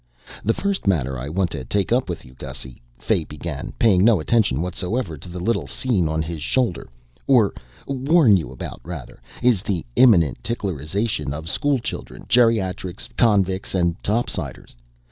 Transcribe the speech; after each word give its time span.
"The 0.43 0.55
first 0.55 0.87
matter 0.87 1.19
I 1.19 1.29
want 1.29 1.51
to 1.51 1.63
take 1.63 1.91
up 1.91 2.09
with 2.09 2.25
you, 2.25 2.33
Gussy," 2.33 2.81
Fay 2.97 3.23
began, 3.23 3.71
paying 3.77 4.03
no 4.03 4.19
attention 4.19 4.63
whatsoever 4.63 5.15
to 5.15 5.29
the 5.29 5.39
little 5.39 5.67
scene 5.67 6.07
on 6.09 6.23
his 6.23 6.41
shoulder," 6.41 6.89
or 7.27 7.53
warn 7.85 8.35
you 8.35 8.51
about, 8.51 8.81
rather 8.83 9.21
is 9.43 9.61
the 9.61 9.85
imminent 9.95 10.41
ticklerization 10.41 11.33
of 11.33 11.51
schoolchildren, 11.51 12.25
geriatrics, 12.27 13.09
convicts 13.15 13.75
and 13.75 14.01
topsiders. 14.01 14.73